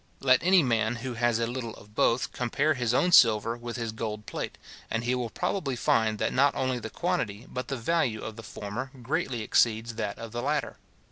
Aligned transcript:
Let 0.21 0.41
any 0.41 0.63
man, 0.63 0.95
who 0.95 1.13
has 1.13 1.37
a 1.37 1.45
little 1.45 1.75
of 1.75 1.93
both, 1.93 2.31
compare 2.31 2.73
his 2.73 2.91
own 2.91 3.11
silver 3.11 3.55
with 3.55 3.75
his 3.75 3.91
gold 3.91 4.25
plate, 4.25 4.57
and 4.89 5.03
he 5.03 5.13
will 5.13 5.29
probably 5.29 5.75
find, 5.75 6.17
that 6.17 6.33
not 6.33 6.55
only 6.55 6.79
the 6.79 6.89
quantity, 6.89 7.45
but 7.47 7.67
the 7.67 7.77
value 7.77 8.19
of 8.21 8.35
the 8.35 8.41
former, 8.41 8.89
greatly 9.03 9.43
exceeds 9.43 9.93
that 10.01 10.17
of 10.17 10.31
the 10.31 10.41
latter. 10.41 10.77